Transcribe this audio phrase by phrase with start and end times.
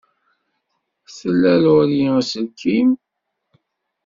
[1.17, 2.89] Tla Laurie aselkim?